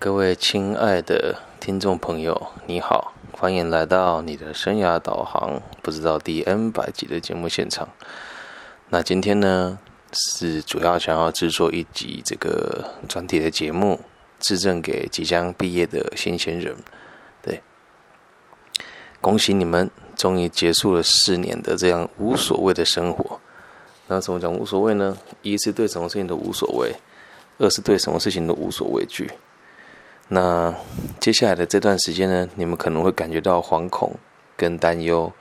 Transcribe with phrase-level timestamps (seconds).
[0.00, 7.88] 各位亲爱的听众朋友，你好，欢迎来到你的生涯导航，不知道第 N 百集的节目现场。
[8.90, 9.76] 那今天呢，
[10.12, 13.98] 是主要想要制作一集这个专题的节目，
[14.38, 16.76] 致赠给即将毕业的新鲜人。
[17.42, 17.60] 对，
[19.20, 23.40] 恭喜你们，终于结束了四年的这样无所谓的生活。
[24.06, 25.18] 那怎么讲无所谓呢？
[25.42, 26.94] 一是对什么事情都无所谓，
[27.58, 29.28] 二是对什么事情都无所畏惧。
[30.28, 30.74] 那
[31.18, 34.14] 接下来的这段时间呢，你们可能会感觉到惶恐
[34.56, 35.32] 跟担忧，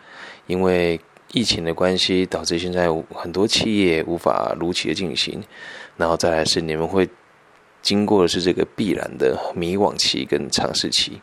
[0.45, 1.00] 因为
[1.34, 5.44] 疫情的关系，导致现在很多企业无法如期的进行。
[5.98, 7.09] 然后再来是你们会
[7.81, 11.22] 经过的是这个必然的迷惘期跟尝试期。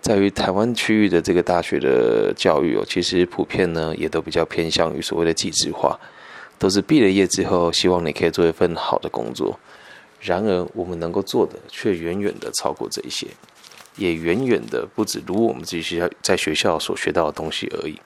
[0.00, 5.96] 在于台湾区域的这个大学的教育哦，其实普遍呢也都比较偏向于所谓的技职化。
[6.58, 9.58] 都是毕了业之后，希望你可以做一份好的工作。
[10.22, 13.26] 然而，我们能够做的却远远的超过这一些，
[13.96, 18.00] 也远远的不止如我们自己学校在学校所学到的东西而已。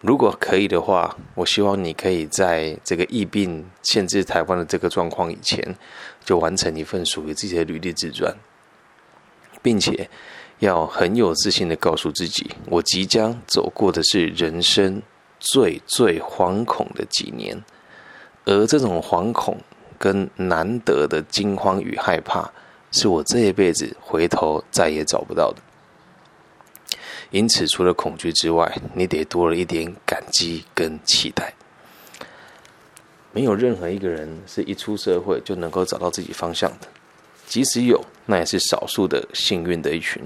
[0.00, 5.76] 如果可以的话，我希望你可以在这个疫病限制台湾的这个状况以前，
[6.24, 8.32] 就完成一份属于自己的履历自传，
[9.60, 10.08] 并且
[10.60, 15.02] 要很有自信的告诉自己，我即将走过的是人生。
[15.44, 17.64] 最最惶恐的几年，
[18.44, 19.58] 而这种惶恐
[20.02, 22.50] 跟难得的惊慌与害怕，
[22.90, 25.58] 是我这一辈子回头再也找不到的。
[27.30, 31.54] 因此，除了恐惧之外，你得多了一点感激跟期待。
[33.30, 36.88] 没有任何一个人是一出社会就能够找到自己方向的，
[37.46, 40.20] 即使有，那也是少数的幸运的一群。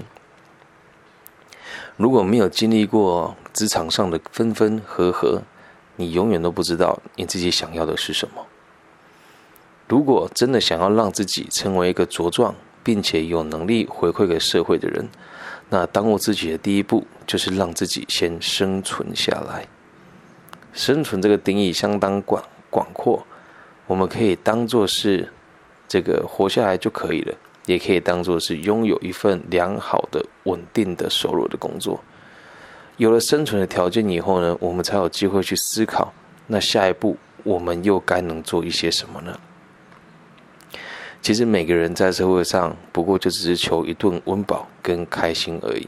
[1.97, 5.43] 如果没有经历过职场上的分分合合，
[5.97, 8.43] 你永远都不知道你自己想要的是什么。
[9.87, 15.07] 如果真的想要让自己成为一个茁壮并且有能力回馈给社会的人，
[15.69, 19.67] 那当务之急的第一步就是让自己先生存下来。
[20.73, 23.25] 生存这个定义相当广广阔，
[23.87, 25.31] 我们可以当做是
[25.87, 27.33] 这个活下来就可以了。
[27.65, 32.01] 也可以当做是拥有一份良好的、稳定的收入的工作。
[32.95, 36.13] 有了生存的条件以后呢，我们才有机会去思考，
[36.47, 39.37] 那下一步我们又该能做一些什么呢？
[41.27, 45.85] 其实每个人在社会上，不过就只是求一顿温饱跟开心而已。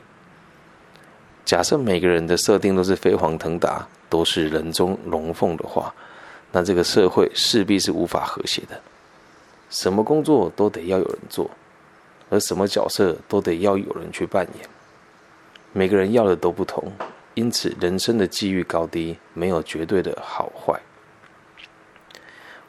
[1.45, 5.95] 假设每个人的设定都是飞黄腾达，都是人中龙凤的话，
[6.51, 8.81] 那这个社会势必是无法和谐的。
[9.69, 11.50] 什么工作都得要有人做。
[12.29, 14.69] 而什么角色都得要有人去扮演，
[15.71, 16.91] 每个人要的都不同，
[17.35, 20.77] 因此人生的机遇高低没有绝对的好坏。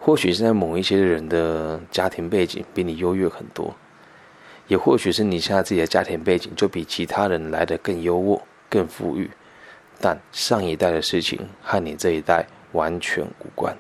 [0.01, 3.73] 或许是在某一些人的家庭背景比你优越很多，
[4.67, 9.31] 也或许是你现在自己的家庭背景就比其他人来的更优渥、更富裕，
[10.01, 13.77] 但上一代的事情和你这一代完全无关。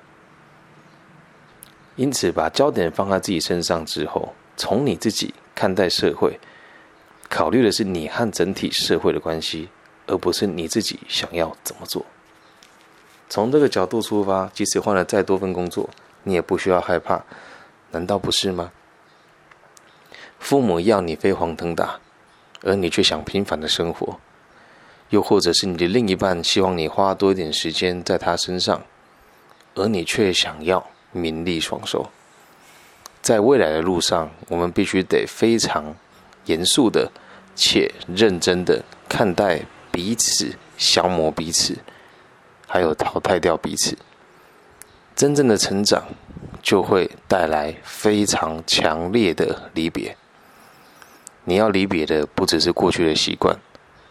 [1.97, 5.34] 因此，把焦点放在自己身上之后，从你自己。
[5.52, 6.41] 看待社会，
[7.28, 9.69] 考虑的是你和整体社会的关系，
[10.06, 12.02] 而不是你自己想要怎么做。
[13.28, 15.91] 从这个角度出发，即使换了再多份工作，
[16.22, 17.25] 你也不需要害怕，
[17.91, 18.72] 难道不是吗？
[20.38, 22.00] 父母要你飞黄腾达，
[22.62, 24.19] 而你却想平凡的生活；
[25.10, 28.82] 又或者是你的另一半希望你花多一点时间在他身上，
[29.75, 32.08] 而你却想要名利双收。
[33.20, 35.94] 在未来的路上，我们必须得非常
[36.47, 37.12] 严肃的
[37.54, 39.60] 且认真的看待
[39.92, 41.76] 彼此，消磨彼此，
[42.66, 43.97] 还有淘汰掉彼此。
[45.20, 46.03] 真正的成长
[46.62, 50.16] 就会带来非常强烈的离别。
[51.44, 53.54] 你要离别的不只是过去的习惯，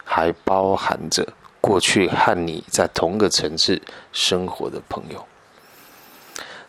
[0.04, 1.26] 还包含着
[1.60, 3.82] 过去和你在同个城市
[4.12, 5.26] 生活的朋友。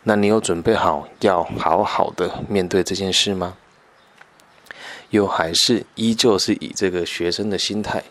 [0.02, 3.56] 那你有准备好要好好的面对这件事吗？
[5.10, 8.02] 又还是依旧是以这个学生的心态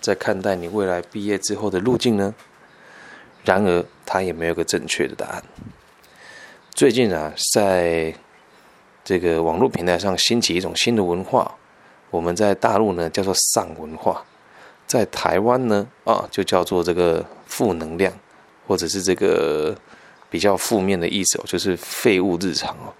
[0.00, 2.32] 在看待你未来毕业之后的路径呢？
[3.44, 5.42] 然而，他也没有个正确的答案。
[6.80, 8.14] 最近啊，在
[9.04, 11.54] 这个网络平台上兴起一种新的文化，
[12.08, 14.24] 我们在大陆呢叫做“丧文化”，
[14.88, 18.10] 在台湾呢啊就叫做这个负能量，
[18.66, 19.76] 或者是这个。
[20.30, 22.94] 比较负面的意思哦，就是废物日常哦。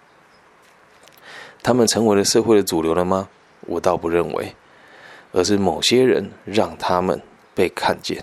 [1.62, 3.30] 他们成为了社会的主流了吗？
[3.60, 4.54] 我倒不认为，
[5.32, 7.22] 而是某些人让他们
[7.54, 8.22] 被看见，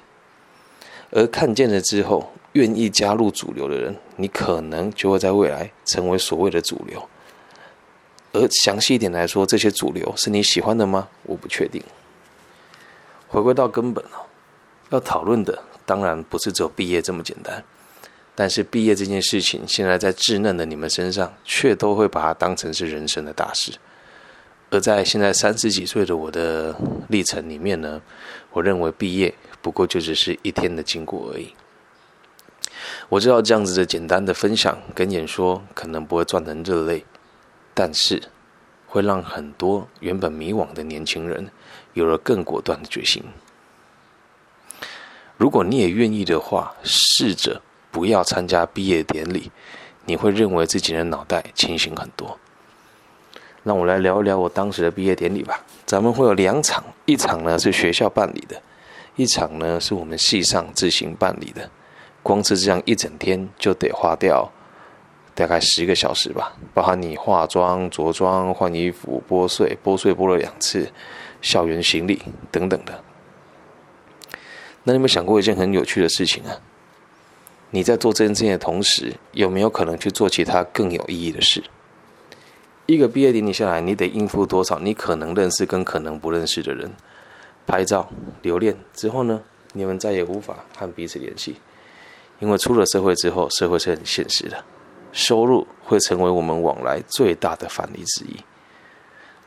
[1.09, 7.07] 而看见了之后，愿意加入主流的人，你可能就会在未来成为所谓的主流。
[8.33, 11.07] 而详细一点来说，这些主流是你喜欢的吗？
[11.23, 11.81] 我不确定。
[13.27, 14.25] 回归到根本哦，
[14.89, 17.63] 要讨论的当然不是只有毕业这么简单。
[18.33, 23.71] 但是毕业这件事情，现在在稚嫩的你们身上，却都会把它当成是人生的大事。
[24.69, 26.75] 而在现在三十几岁的我的
[27.07, 28.01] 历程里面呢，
[28.51, 31.53] 我认为毕业不过就只是一天的经过而已。
[33.09, 37.05] 我知道这样子的简单的分享跟演说，可能不会赚人热泪，
[37.73, 38.21] 但是
[38.87, 41.49] 会让很多原本迷惘的年轻人
[41.93, 43.23] 有了更果断的决心。
[45.37, 47.61] 如果你也愿意的话，试着
[47.91, 49.51] 不要参加毕业典礼，
[50.05, 52.39] 你会认为自己的脑袋清醒很多。
[53.63, 55.63] 让我来聊一聊我当时的毕业典礼吧。
[55.85, 58.61] 咱们会有两场，一场呢是学校办理的，
[59.15, 61.69] 一场呢是我们系上自行办理的。
[62.27, 64.51] 光是这样一整天就得花掉
[65.33, 70.91] 大概十个小时吧，包含你化妆、着装、换衣服、拨穗，拨穗拨了两次，
[71.41, 72.21] 校园行李
[72.51, 73.01] 等等的。
[74.83, 76.59] 那你有没有想过一件很有趣的事情啊？
[77.69, 81.63] 你在做这件事情的同时，有没有可能去做其他更有意义的事？
[82.87, 86.91] 一个毕业典礼下来，你得应付多少你可能认识跟可能不认识的人？
[87.65, 88.09] 拍照
[88.41, 89.41] 留恋之后呢？
[89.71, 91.55] 你们再也无法和彼此联系，
[92.39, 94.63] 因为出了社会之后，社会是很现实的，
[95.11, 98.37] 收入会成为我们往来最大的反例之一。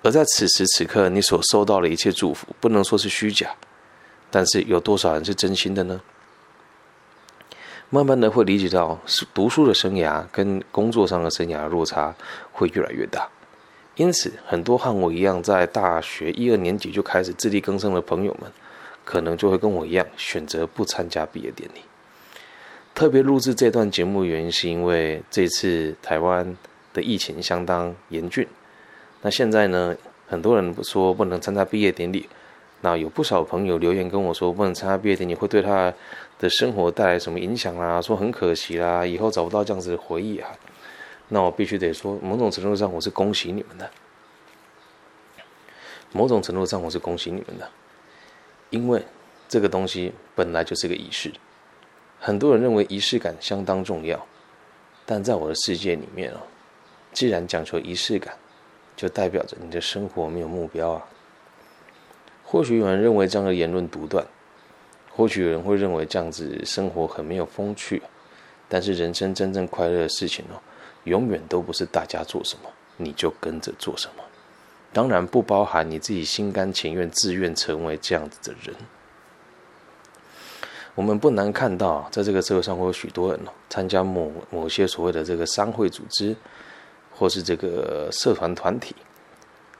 [0.02, 3.54] 而在此时此刻，你所收到的一切祝福，不能说是虚假，
[4.30, 6.00] 但是有多少人是真心的呢？
[7.90, 8.98] 慢慢的会理解到，
[9.34, 12.14] 读书的生涯跟工作上的生涯落差
[12.52, 13.28] 会越来越大，
[13.96, 18.50] 因此很多和我一样在大学一二年级就开始自力更生的朋友们，
[19.04, 21.80] 可能就会跟我一样选择不参加毕业典礼。
[22.94, 26.56] 特别录制这段节目原因是因为这次台湾
[26.92, 28.46] 的疫情相当严峻，
[29.22, 29.96] 那现在呢，
[30.28, 32.28] 很多人说不能参加毕业典礼。
[32.82, 35.92] 那有不少朋友留言跟我说，不能参加毕业典礼会对他
[36.38, 38.00] 的生活带来什么影响啦？
[38.00, 40.48] 说很可惜啦，以后找不到这样子的回忆啊。
[41.28, 43.90] 那我必须得说，某种程度上我是恭喜你们的。
[46.12, 47.68] 某种程度上我是恭喜你们的，
[48.70, 49.04] 因为
[49.46, 51.30] 这个东西本来就是个仪式。
[52.22, 54.26] 很多人认为仪式感相当重要，
[55.06, 56.40] 但在我的世界里面哦，
[57.14, 58.34] 既然讲求仪式感，
[58.94, 61.06] 就代表着你的生活没有目标啊。
[62.44, 64.26] 或许有人认为这样的言论独断，
[65.10, 68.02] 或许有人会认为这样子生活很没有风趣，
[68.68, 70.60] 但是人生真正快乐的事情哦，
[71.04, 74.22] 永远都不是大家做什么你就跟着做什么，
[74.92, 78.76] 当然不包含你自己心甘情愿、自愿成为这样子的人。
[80.94, 86.34] 我们不难看到，在这个社会上会有许多人哦，参加某某些所谓的这个商会组织，
[87.14, 88.94] 或是这个社团团体。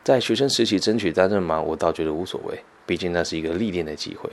[0.03, 1.61] 在学生时期争取担任嘛？
[1.61, 4.31] 我倒觉得无所谓，毕竟那是一个历练的机会。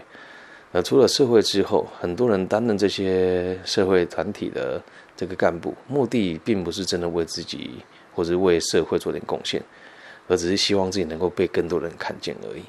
[0.71, 4.81] 而出了社会之后，很多人担任这些社会团体的
[5.15, 7.71] 这个干部，目的并不是真的为自己
[8.13, 9.62] 或者为社会做点贡献，
[10.27, 12.63] 而只是希望自己能够被更多人看见而已。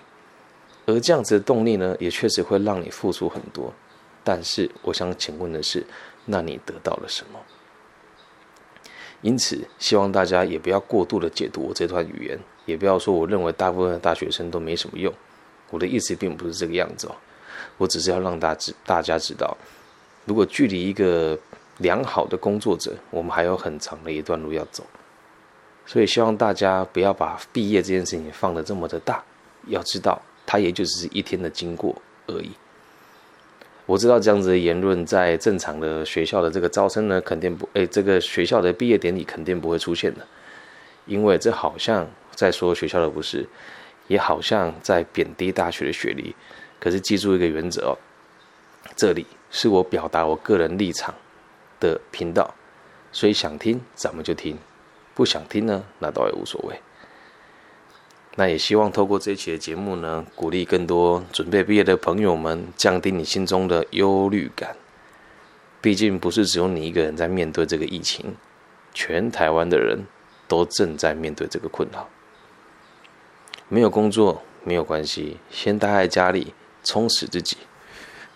[0.87, 3.73] 而这样子的动力呢，也确实会让你付出很多。
[4.29, 5.83] 但是，我想请问的是，
[6.27, 7.41] 那你得到了什么？
[9.23, 12.39] 因此，希望大家也不要过度的解读我这段语言。
[12.67, 15.11] 也不要说我认为大部分的大学生都没什么用，
[15.71, 17.17] 我的意思并不是这个样子哦，
[17.79, 19.57] 我只是要让大知大家知道，
[20.27, 21.39] 如果距离一个
[21.79, 24.85] 良好的工作者，我们还有很长的一段路要走，
[25.87, 29.25] 所以希望大家不要把毕业这件事情放得这么的大，
[29.69, 32.51] 要知道它也就只是一天的经过而已。
[33.89, 40.27] 我知道这样子的言论在正常的学校的这个招生呢，肯定不，哎，这个学校的毕业典礼肯定不会出现的，
[41.07, 42.07] 因为这好像。
[42.39, 43.45] 在说学校的不是，
[44.07, 46.37] 也好像在贬低大学的学历。
[46.79, 47.99] 可是记住一个原则哦，
[48.95, 51.13] 这里是我表达我个人立场
[51.81, 52.55] 的频道，
[53.11, 54.57] 所以想听咱们就听，
[55.17, 56.81] 不想听呢那倒也无所谓。
[58.39, 64.77] 那也希望透过这一期的节目呢，鼓励更多准备毕业的朋友们，降低你心中的忧虑感。
[65.81, 68.37] 毕竟不是只有你一个人在面对这个疫情，
[68.95, 70.07] 全台湾的人
[70.47, 72.09] 都正在面对这个困扰。
[73.69, 76.55] 没有工作没有关系，先待在家里
[76.85, 77.57] 充实自己。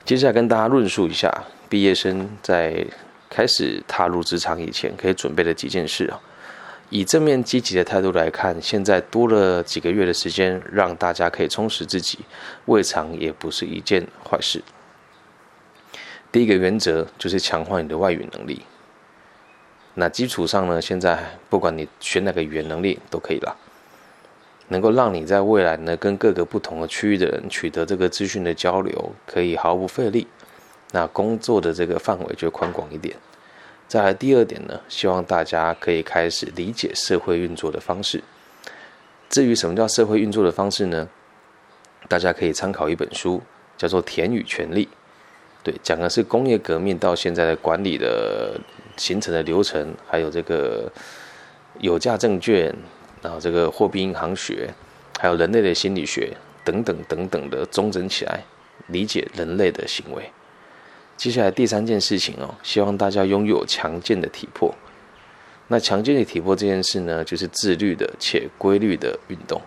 [0.04, 1.32] 接下来跟大家论述一下
[1.68, 2.84] 毕业生在
[3.30, 6.20] 开始踏入职场以前可以准备的几件事啊。
[6.94, 12.18] 以正面积极的态度来看，现在多了几个月的时间，让大家可以充实自己，
[12.66, 14.62] 未尝也不是一件坏事。
[16.30, 18.60] 第一个原则就是强化你的外语能力。
[19.94, 21.18] 那基础上呢，现在
[21.48, 23.56] 不管你学哪个语言能力都可以了，
[24.68, 30.26] 能够让你在未来呢跟各个不同的区域的人取得这个资讯的交流，可以毫不费力。
[30.90, 33.16] 那工作的这个范围就宽广一点。
[33.92, 38.24] 再来第二点呢，希望大家可以开始理解社会运作的方式。
[39.28, 41.06] 至于什么叫社会运作的方式呢？
[42.08, 43.42] 大家可以参考一本书，
[43.76, 44.86] 叫做《田与权利》，
[45.62, 48.58] 对，讲的是工业革命到现在的管理的
[48.96, 50.90] 形成的流程，还有这个
[51.80, 52.74] 有价证券，
[53.20, 54.70] 然后这个货币银行学，
[55.20, 56.34] 还有人类的心理学
[56.64, 58.42] 等等等等的综整起来，
[58.86, 60.32] 理解人类的行为。
[61.16, 64.74] 接下来第三件事情哦，希望大家拥有强健的体魄。
[65.68, 69.60] 那强健的体魄这件事呢，就是自律的且规律的运动。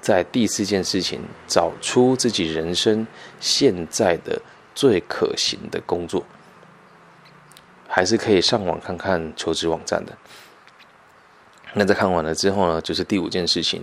[0.00, 3.06] 在第四件事情，找出自己人生
[3.38, 4.40] 现在的
[4.74, 6.24] 最可行的工作，
[7.86, 10.16] 还是可以上网看看求职网站的。
[11.74, 13.82] 那在看完了之后呢，就是第五件事情，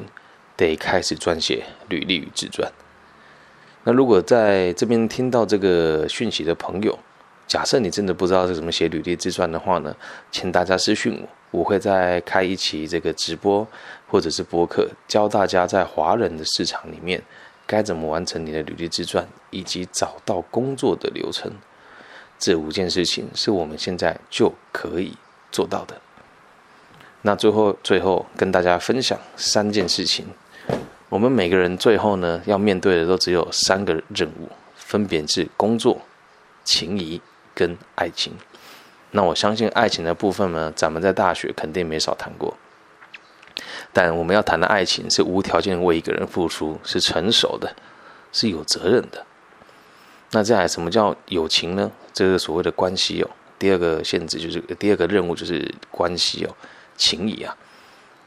[0.57, 2.69] 得开始撰写履历与自传。
[3.87, 6.99] 那如果在这边听到这个讯息的朋友，
[7.47, 9.95] 假设你真的不知道是怎么写履历自传的话呢，
[10.29, 11.17] 请大家私讯
[11.51, 13.65] 我，我会再开一期这个直播
[14.09, 17.23] 或者是播客，教大家在华人的市场里面
[17.65, 21.49] 该怎么完成你的履历自传，以及找到工作的流程。
[22.37, 25.13] 这五件事情是我们现在就可以
[25.49, 25.95] 做到的。
[27.21, 30.25] 那最后最后跟大家分享三件事情，
[31.09, 36.01] 我们每个人最后呢要面对的都只有三个任务，分别是工作、
[36.63, 37.21] 情谊。
[37.57, 38.33] 跟爱情，
[39.09, 42.55] 那我相信爱情的部分呢，咱们在大学肯定没少谈过。
[43.91, 47.75] 但我们要谈的爱情是无条件为一个人付出，是成熟的，
[48.31, 49.25] 是有责任的。
[50.29, 51.91] 那再来，什么叫友情呢？
[52.13, 53.29] 这个所谓的关系哦。
[53.57, 56.53] 第二个限制就是第二个任务就是关系哦，
[56.95, 57.57] 情谊啊，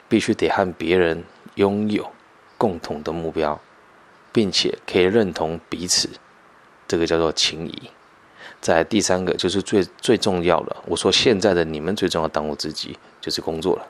[0.09, 1.23] 必须得和别人
[1.55, 2.11] 拥有
[2.61, 3.59] 共同的目标，
[4.33, 6.11] 并且可以认同彼此，
[6.87, 7.91] 这个叫做情谊。
[8.61, 13.87] 在第三个就是最最重要的，我说现在的你们最重要当务之急就是工作了。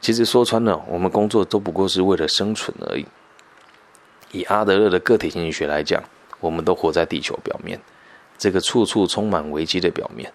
[0.00, 3.04] 其实说穿了，我们工作都不过是为了生存而已。
[4.30, 6.00] 以阿德勒的个体经济学来讲，
[6.38, 7.80] 我们都活在地球表面，
[8.38, 10.32] 这个处处充满危机的表面。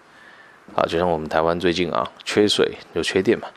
[0.76, 3.48] 啊，就像我们台湾最近啊，缺水又缺电嘛，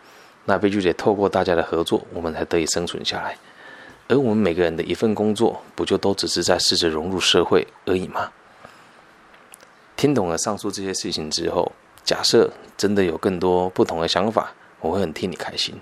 [0.46, 3.38] 那必须得透过大家的合作，我们才得以生存下来。
[4.08, 8.32] 而我们每个人的一份工作，不就都只是在试着融入社会而已吗？
[9.96, 11.72] 听懂了上述这些事情之后，
[12.04, 15.76] 假设真的有更多不同的想法，我会很替你开心。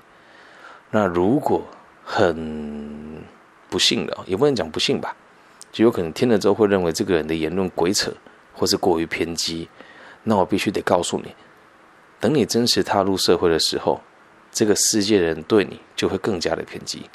[0.90, 1.62] 那如果
[2.04, 3.24] 很
[3.70, 5.16] 不幸的，也不能讲不幸吧，
[5.72, 8.12] 就有可能听了之后会认为这个人的言论鬼扯，
[8.54, 9.68] 或是过于偏激。
[10.24, 11.36] 那我必须得告诉你，
[12.20, 14.02] 等你真实踏入社会的时候，
[14.52, 17.10] 这个世界的人对你就会更加的偏激。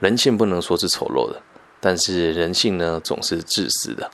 [0.00, 1.40] 人性不能说是丑陋的，
[1.78, 4.10] 但是人性呢，总是自私的。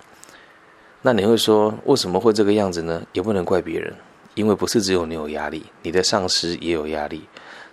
[1.03, 3.01] 那你会说为什么会这个样子呢？
[3.13, 3.95] 也不能怪别人，
[4.35, 7.29] 因为不是只有你有压力，你的上司也有压力，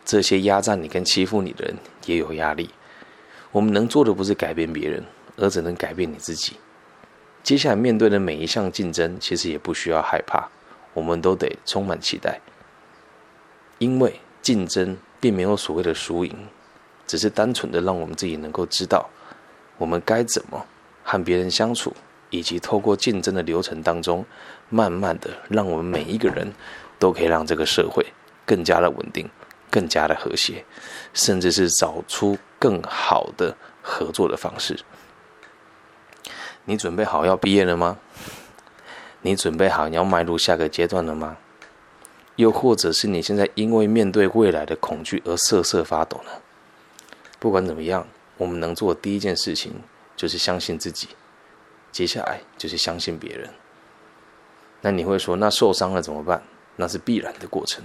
[0.05, 2.70] 这些压榨你跟欺负你的人也有压力。
[3.51, 5.03] 我们能做的不是改变别人，
[5.38, 6.53] 而只能改变你自己。
[7.41, 10.48] 接下来面对的每一项竞争，其实也不需要害怕，
[10.93, 12.39] 我们都得充满期待，
[13.79, 16.32] 因为竞争并没有所谓的输赢，
[17.08, 19.10] 只是单纯的让我们自己能够知道，
[19.78, 20.66] 我们该怎么
[21.04, 21.94] 和别人相处。
[22.30, 24.26] 以及透过竞争的流程当中，
[24.68, 26.52] 慢慢的让我们每一个人
[26.98, 28.04] 都可以让这个社会
[28.44, 29.30] 更加的稳定，
[29.70, 30.66] 更加的和谐，
[31.14, 34.80] 甚至是找出更好的合作的方式。
[36.66, 38.00] 你准备好要毕业了吗？
[39.22, 41.38] 你准备好你要迈入下个阶段了吗？
[42.38, 46.32] 又或者是你现在因为面对未来的恐惧而瑟瑟发抖呢？
[47.44, 48.08] 不管怎么样，
[48.38, 49.74] 我们能做的第一件事情
[50.16, 51.10] 就是相信自己。
[51.92, 53.50] 接下来就是相信别人。
[54.80, 56.42] 那你会说，那受伤了怎么办？
[56.78, 57.84] 那是必然的过程。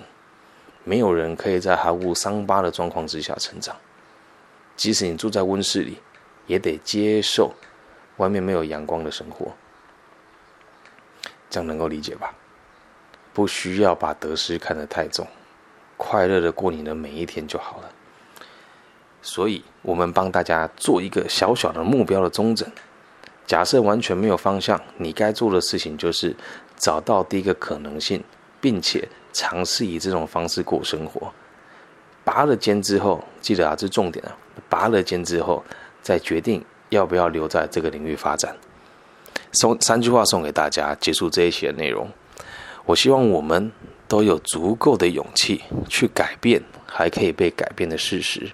[0.85, 3.75] 没有人可以在毫无伤疤的状况之下成长。
[4.77, 5.99] 即使你住在温室里，
[6.47, 7.53] 也得接受
[8.19, 9.50] 外面没有阳光的生活。
[11.50, 12.33] 这样能够理解吧？
[13.35, 15.27] 不需要把得失看得太重，
[15.97, 17.91] 快乐的过你的每一天就好了。
[19.21, 22.71] 所以，我们帮大家做一个小小的目标的中整。
[23.47, 26.35] 假设完全没有方向，你该做的事情就是
[26.77, 28.23] 找到第一个可能性，
[28.61, 31.33] 并且尝试以这种方式过生活。
[32.25, 34.37] 拔了尖之后，记得啊，这重点啊！
[34.69, 35.65] 拔了尖之后，
[36.03, 38.55] 再决定要不要留在这个领域发展。
[39.53, 42.07] 送三句话送给大家，结束这一期的内容。
[42.85, 43.73] 我希望我们
[44.07, 48.51] 都有足够的勇气去改变还可以被改变的事实。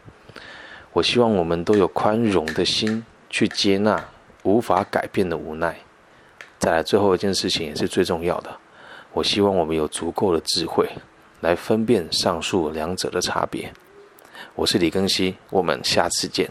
[0.95, 4.03] 我希望我们都有宽容的心去接纳
[4.45, 5.77] 无法改变的无奈。
[6.61, 8.57] 再来，最后一件事情也是最重要的，
[9.13, 10.89] 我希望我们有足够的智慧
[11.41, 13.73] 来分辨上述两者的差别。
[14.55, 16.49] 我是李庚希，我们下次见。